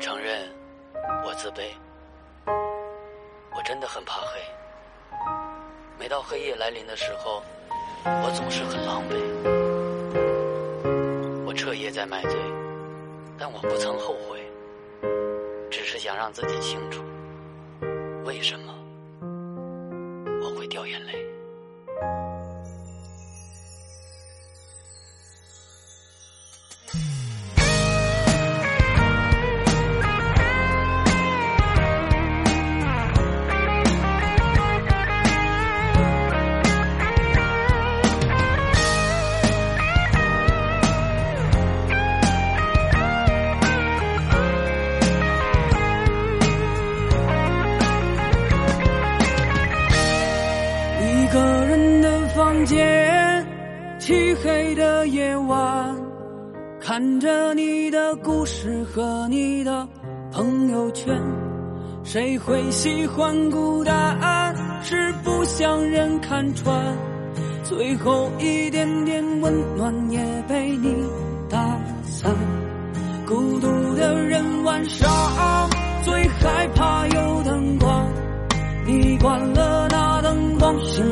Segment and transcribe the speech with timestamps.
[0.00, 0.48] 承认，
[1.26, 1.60] 我自卑，
[2.46, 4.40] 我真的很怕黑。
[5.98, 7.42] 每到黑夜来临的时候，
[8.06, 9.20] 我总是很狼狈。
[11.44, 12.32] 我彻夜在买醉，
[13.38, 14.40] 但我不曾后悔，
[15.70, 17.04] 只是想让自己清楚，
[18.24, 18.72] 为什么
[52.40, 53.46] 房间，
[53.98, 55.94] 漆黑的夜晚，
[56.80, 59.86] 看着你的故事和你的
[60.32, 61.14] 朋友圈。
[62.02, 64.56] 谁会喜欢孤单？
[64.80, 66.74] 是不想人看穿，
[67.62, 70.96] 最后一点点温暖也被你
[71.50, 71.58] 打
[72.04, 72.34] 散。
[73.26, 75.68] 孤独的人晚上
[76.02, 78.08] 最害怕有灯光，
[78.86, 81.04] 你关了那灯光，心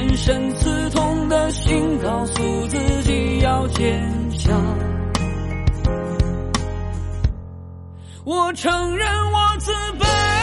[0.00, 4.78] 深深刺痛的心，告诉自己要坚强。
[8.24, 10.39] 我承认我自卑。